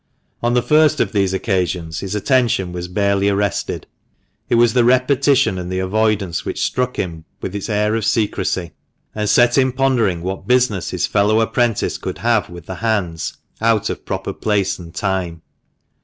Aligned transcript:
On 0.41 0.55
the 0.55 0.63
first 0.63 0.99
of 0.99 1.11
these 1.11 1.31
occasions 1.31 1.99
his 1.99 2.15
attention 2.15 2.71
was 2.71 2.87
barely 2.87 3.29
arrested; 3.29 3.85
it 4.49 4.55
was 4.55 4.73
the 4.73 4.83
repetition 4.83 5.59
and 5.59 5.71
the 5.71 5.77
avoidance 5.77 6.43
which 6.43 6.59
struck 6.63 6.95
him 6.97 7.23
with 7.39 7.53
its 7.53 7.69
air 7.69 7.93
of 7.93 8.03
secrecy, 8.03 8.71
and 9.13 9.29
set 9.29 9.59
him 9.59 9.71
pondering 9.71 10.23
what 10.23 10.47
business 10.47 10.89
his 10.89 11.05
fellow 11.05 11.39
apprentice 11.39 11.99
could 11.99 12.17
have 12.17 12.49
with 12.49 12.65
the 12.65 12.75
hands 12.81 13.37
out 13.61 13.91
of 13.91 14.03
proper 14.03 14.33
place 14.33 14.79
and 14.79 14.95
time. 14.95 15.43